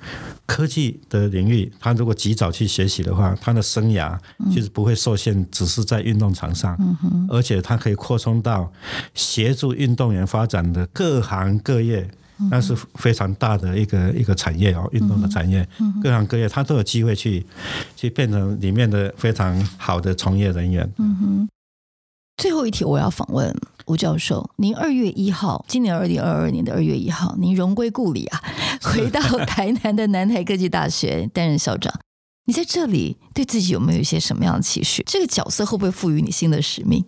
[0.45, 4.15] 科技的领域，他如果及早去学习的话，他的生涯
[4.51, 8.71] 其实不会受限，只是在运动场上，嗯哼，而且他可以扩充到
[9.15, 12.07] 协助运动员发展的各行各业。
[12.49, 15.67] 那是非常大的一个一个产业哦，运动的产业，
[16.01, 17.45] 各行各业他都有机会去
[17.95, 20.89] 去变成里面的非常好的从业人员。
[20.97, 21.49] 嗯哼。
[22.37, 24.49] 最后一题，我要访问吴教授。
[24.55, 28.41] 您二月一号，今年二零二二年的二月一号，您荣归故里啊，
[28.81, 31.93] 回到台南的南台科技大学担任校长。
[32.45, 35.03] 你在这里对自己有没有一些什么样的期许？
[35.05, 37.05] 这个角色会不会赋予你新的使命？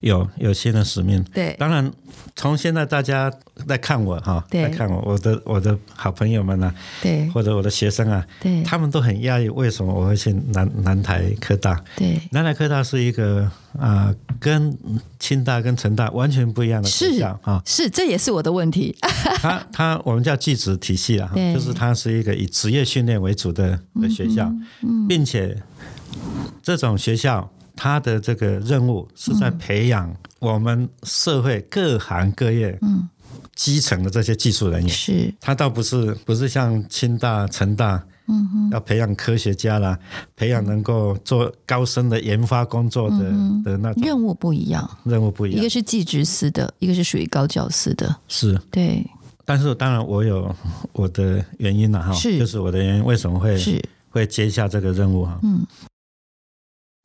[0.00, 1.92] 有有新的使命，对，当然
[2.34, 3.30] 从现在大家
[3.68, 13.42] 在看我哈，在看我，我的我的好朋友们呢、啊，对，或者我的学生啊，对，他们都很讶异为什么我会去南南台科大，对，南台科大是一个
[13.78, 14.74] 啊、呃，跟
[15.18, 18.96] 清大跟成大完全不一样的学校啊，是，这也是我的问题。
[19.36, 24.50] 他他我们叫技职体系啊，就是它是一个以职业训练为主的的学校，
[24.82, 25.62] 嗯，并且
[26.62, 27.52] 这种学校。
[27.82, 32.78] 他的这个任务是在培养我们社会各行各业
[33.56, 34.88] 基层的这些技术人员。
[34.90, 38.04] 是，他倒不是不是像清大、成大，
[38.70, 39.98] 要培养科学家啦，
[40.36, 43.16] 培养能够做高深的研发工作的
[43.64, 44.02] 的那种。
[44.02, 48.14] 任务不一样，任务不一样，一个是技职司的，一个是属于高教司的。
[48.28, 49.02] 是，对。
[49.46, 50.54] 但是当然我有
[50.92, 55.40] 我的原因了哈，是，就是我的原因为什么会是会接下这个任务哈？
[55.42, 55.66] 嗯。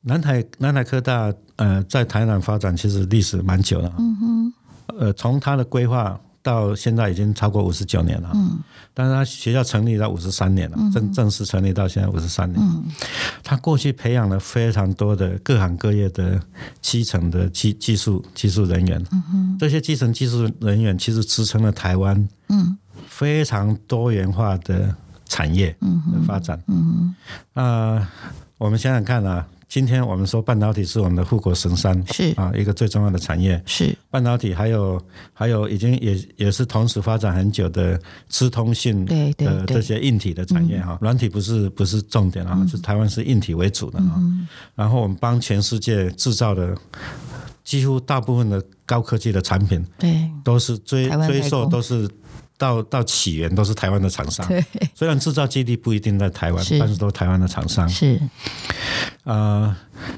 [0.08, 3.92] 南台南台科大，呃，在台南发展其实历史蛮久了。
[3.98, 4.52] 嗯哼。
[4.98, 8.30] 呃，从它的规划到现在已经超过五十九年了。
[8.32, 8.56] 嗯。
[8.94, 12.56] 但是它学校成立到五十三年了，正正式成立到现在五十三年。
[12.62, 12.84] 嗯。
[13.42, 16.40] 它过去培养了非常多的各行各业的
[16.80, 19.04] 基层的技技术技术人员。
[19.10, 19.56] 嗯哼。
[19.58, 26.62] 这些基层技术人员其实支撑了台湾嗯非常多元化的产业的发展。
[26.68, 27.14] 嗯哼。
[27.54, 28.08] 那
[28.56, 29.44] 我们想想看啊。
[29.68, 32.32] 今天我们说半导体是我们的护国神山，是。
[32.36, 33.60] 啊，一个最重要的产业。
[33.66, 33.96] 是。
[34.10, 35.00] 半导体，还有
[35.32, 44.22] 还有已经也也是同时发展很久的资通讯的这些硬体的产业哈，软体不是不是重点啊，就台湾是硬体为主的啊。
[44.74, 46.76] 然后我们帮全世界制造的
[47.64, 52.08] 几乎大部分的高科技的产品，对，都是追追溯都是。
[52.58, 54.46] 到到起源都是台湾的厂商，
[54.94, 57.88] 虽然制造基地不一定在台湾，但是都是台湾的厂商。
[57.88, 58.16] 是，
[59.24, 59.76] 啊、呃，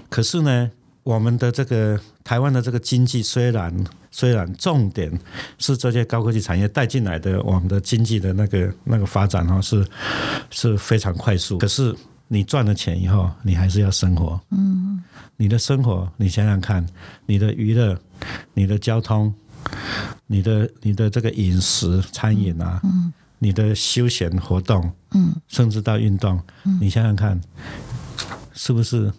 [0.08, 0.70] 可是呢，
[1.02, 5.10] 我们的这个台湾的这个经济虽然虽然重点
[5.58, 9.84] 是这些高科技产业带进来的，我们的经济的那个那个发展哈是
[10.50, 11.58] 是非常快速。
[11.58, 11.94] 可是
[12.28, 14.40] 你赚了钱以后，你还是要生活。
[14.50, 15.02] 嗯，
[15.36, 16.86] 你的生活，你想想看，
[17.26, 17.98] 你的娱乐，
[18.54, 19.34] 你的交通。
[20.26, 27.40] 你的你的这个饮食餐饮啊，嗯，你的休闲活动，嗯，甚至到运动，嗯，你想想看，
[28.52, 29.12] 是不是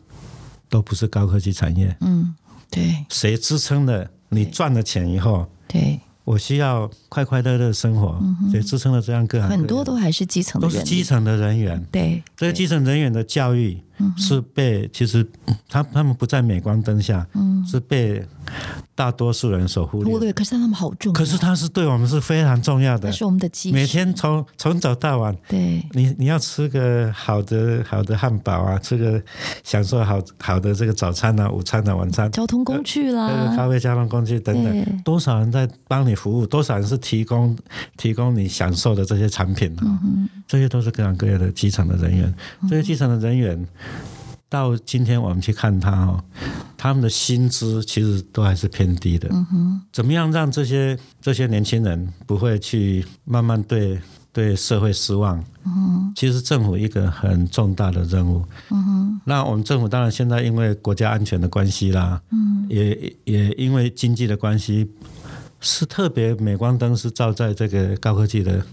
[0.70, 1.96] 都不是高科技产业？
[2.02, 2.36] 嗯，
[2.70, 3.06] 对。
[3.10, 4.10] 谁支撑的？
[4.30, 6.00] 你赚了钱以后，对。
[6.26, 9.58] 我需要快快乐乐生活，所以支撑了这样各行各业。
[9.58, 11.84] 很多都还是基层，都是基层的人员。
[11.92, 13.82] 对，这个基层人员的教育
[14.16, 15.26] 是被其实
[15.68, 17.26] 他他们不在镁光灯下，
[17.66, 18.24] 是被
[18.94, 20.14] 大多数人所忽略。
[20.14, 21.18] 忽略，可是他们好重要。
[21.18, 23.12] 可是他是对我们是非常重要的。
[23.12, 23.72] 是我们的基。
[23.72, 29.20] 每天从从早到晚，对，你你要吃个好的好的汉堡啊，吃个
[29.64, 32.32] 享受好好的这个早餐啊、午餐啊、晚餐。
[32.32, 36.20] 交通工具啦，咖啡交通工具等等，多少人在帮你。
[36.20, 37.58] 服务多少人是提供
[37.96, 39.88] 提供你享受的这些产品啊？
[40.04, 42.36] 嗯、这些都是各行各业的基层的人员。
[42.70, 43.66] 这些基层的人员
[44.48, 46.24] 到今天我们去看他哦，
[46.76, 49.30] 他们的薪资其实都还是偏低的。
[49.32, 54.00] 嗯、怎么样让这些这些年轻人不会去慢慢对
[54.34, 55.44] 对社会失望？
[55.66, 58.44] 嗯、其实政府一个很重大的任务。
[58.72, 64.90] 嗯、那我们政府当然现在因为国家安全的关系啦，嗯、也也因为经济的关系。
[65.62, 68.66] 是特别镁光灯是照在这个高科技的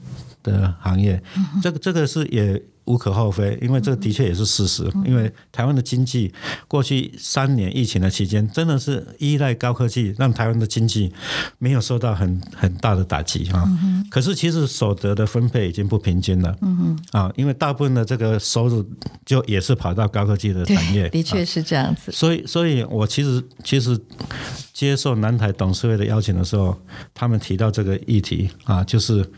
[0.44, 1.20] 的行业，
[1.60, 2.62] 这个这个是也。
[2.86, 4.90] 无可厚非，因为这的确也是事实。
[5.04, 6.32] 因为台湾的经济
[6.66, 11.12] 过去三年疫情的期间，真的是依赖高科技，让台湾的经济
[11.58, 13.68] 没有受到很很大的打击哈。
[14.10, 16.56] 可是其实所得的分配已经不平均了。
[17.12, 18.84] 啊，因为大部分的这个收入
[19.24, 21.08] 就也是跑到高科技的产业。
[21.10, 22.12] 的确是这样子。
[22.12, 23.98] 所以，所以我其实其实
[24.72, 26.76] 接受南台董事会的邀请的时候，
[27.12, 29.28] 他们提到这个议题啊，就是。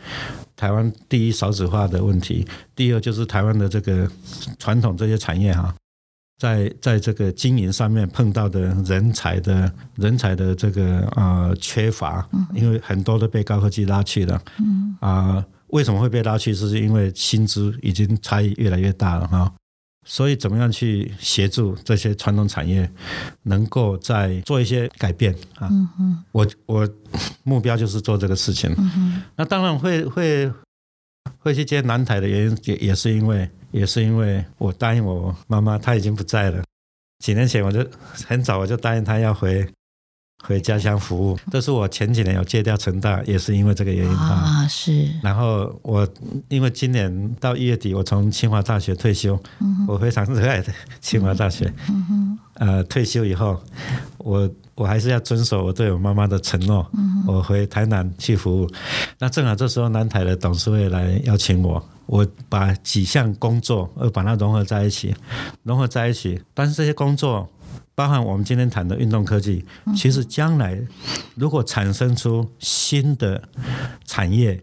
[0.59, 2.45] 台湾第一少子化的问题，
[2.75, 4.05] 第二就是台湾的这个
[4.57, 5.73] 传统这些产业哈，
[6.37, 14.41] 在在这个经营上面碰到的人才的人才的这个呃缺乏，因为很多都被高科技拉去了，
[14.99, 16.53] 啊，为什么会被拉去？
[16.53, 19.49] 是因为薪资已经差异越来越大了哈。
[20.11, 22.89] 所以，怎么样去协助这些传统产业，
[23.43, 25.69] 能够再做一些改变啊？
[25.71, 26.89] 嗯我我
[27.43, 28.73] 目标就是做这个事情。
[28.79, 30.51] 嗯那当然会会
[31.37, 36.63] 会去接南台的原因也也是因为也是因为我答应我妈妈，她已经不在了。
[37.23, 37.87] 几年前我就
[38.27, 39.67] 很早我就答应她要回。
[40.41, 44.65] 回家乡服务，这是我前几年有戒掉成大，也是因为这个原因啊。
[44.67, 45.07] 是。
[45.21, 46.07] 然后我
[46.47, 51.71] 因为今年到一月底，我从清华大学退休，嗯、我非常热爱的清华大学。
[51.89, 52.39] 嗯哼。
[52.53, 53.61] 呃，退休以后，
[54.17, 56.89] 我我还是要遵守我对我妈妈的承诺。
[56.93, 57.23] 嗯。
[57.27, 58.69] 我回台南去服务，
[59.19, 65.13] 那正好这时候南台的董事会来邀请我，我把几项工作，呃，把它融合在一起，
[65.63, 66.41] 融合在一起。
[66.53, 67.47] 但是这些工作。
[67.99, 70.79] 包含我们今天谈的运动科技，其实将来
[71.35, 73.43] 如果产生出新的
[74.05, 74.57] 产业、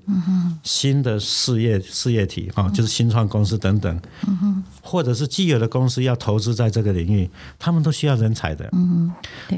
[0.63, 4.01] 新的事业事业体啊，就是新创公司等等，
[4.81, 7.29] 或者是既有的公司要投资在这个领域，
[7.59, 8.71] 他们都需要人才的。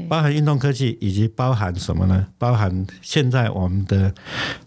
[0.09, 2.27] 包含运动科技，以及包含什么呢？
[2.37, 4.13] 包含现在我们的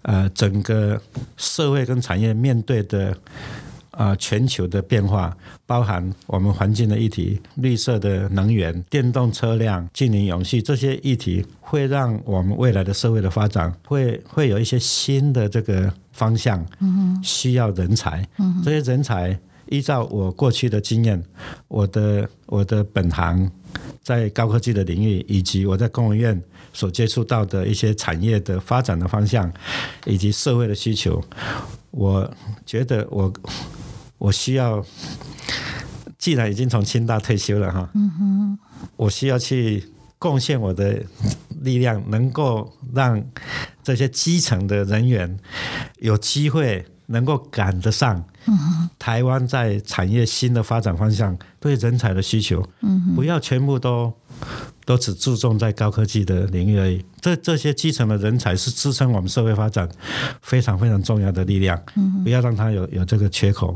[0.01, 0.99] 呃整个
[1.37, 3.15] 社会跟产业面对的。
[3.93, 5.37] 啊，全球的变化
[5.67, 16.65] 包含我们环境的议题、绿色的能源、电动车辆、净零永续这些议题，会让我们未来的社会的发展会会有一些新的这个方向，
[17.23, 18.27] 需要人才。
[18.65, 21.23] 这些人才依照我过去的经验，
[21.69, 23.51] 我的我的本行
[24.03, 26.43] 在高科技的领域，以及我在工研院
[26.73, 29.53] 所接触到的一些产业的发展的方向，
[30.07, 31.23] 以及社会的需求，
[31.91, 32.31] 我
[32.67, 33.33] 觉得我。
[34.19, 34.81] 我需要，
[36.17, 37.91] 既然已经从清大退休了哈，
[38.95, 39.83] 我需要去
[40.17, 41.03] 贡献我的
[41.63, 43.21] 力量，能够让
[43.83, 45.37] 这些基层的人员
[45.99, 48.25] 有机会能够赶得上
[48.97, 52.65] 台湾在产业新的发展方向对人才的需求，
[53.17, 54.15] 不要全部都。
[54.85, 57.05] 都只注重在高科技的领域而已。
[57.21, 59.89] 这这些基层的人才是支撑我们社会发展
[60.41, 61.81] 非常非常重要的力量。
[61.97, 63.75] 嗯不要让他有有这个缺口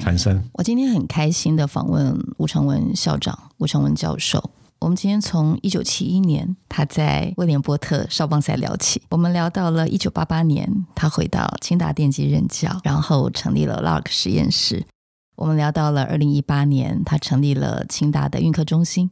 [0.00, 0.42] 产生。
[0.52, 4.50] 我今天很开心的访问吴成文校长、吴成文教授。
[4.80, 14.86] 我们今天从一九七一年他在威廉波特少棒赛聊起，我们聊到了一九八八年他回到清大电机任教，然后成立了 LARK 实验室。
[15.34, 19.10] 我们聊到了二零一八年，他成立了清大的运科中心。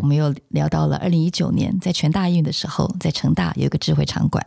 [0.00, 4.46] 我们又聊到了二零一九年，在全大运的时候，在成大有一个智慧场馆。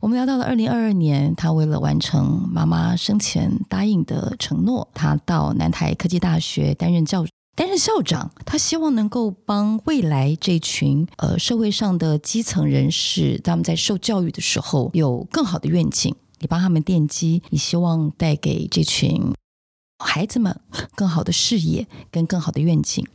[0.00, 7.24] 我们聊到了二零二二年，他为了完成妈妈生前答应的承诺，他到南台科技大学担任教
[7.56, 8.30] 担任校长。
[8.44, 16.14] 他希望能够帮未来这群呃社会上的基层人士，他们在受教育的时候有更好的愿景。
[16.40, 19.32] 你帮他们奠基，你希望带给这群。
[20.04, 20.60] 孩子们
[20.94, 23.06] 更好的视野跟更好的愿景。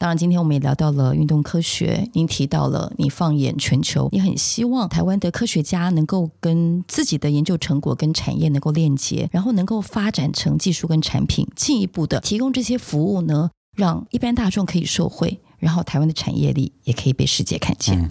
[0.00, 2.08] 当然，今天我们也聊到了运动科学。
[2.14, 18.00] 您提到了，你放眼全球，你很希望台湾的科学家能够跟自己的研究成果跟产业能够链接，然后能够发展成技术跟产品，进一步的提供这些服务呢，让一般大众可以受惠，然后台湾的产业力也可以被世界看见。
[18.00, 18.10] 嗯、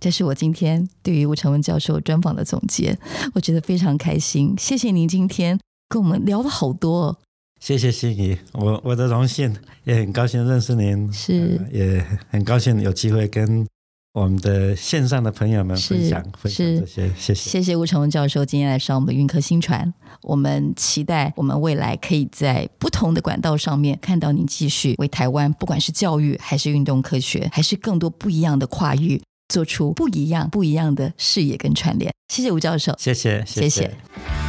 [0.00, 2.98] 这是我今天对于吴成文教授专访的总结，
[3.34, 4.54] 我觉得非常开心。
[4.58, 5.60] 谢谢您今天
[5.90, 7.18] 跟我们聊了好多。
[7.66, 9.52] 谢谢心怡，我我的荣幸，
[9.82, 13.66] 也很高兴认识您，是、呃，也很高兴有机会跟
[14.12, 19.92] 我们的线上的朋友们分享分享这些，谢谢，谢谢吴成文教授今天来上我们的运科新传，
[20.22, 32.14] 我们期待我们未来可以在不同的管道上面看到您继续为台湾，不管是教育还是运动科学，还是更多不一样的跨域，做出不一样不一样的视野跟串联。
[32.28, 33.68] 谢谢吴教授，谢谢，谢谢。
[33.68, 34.45] 谢谢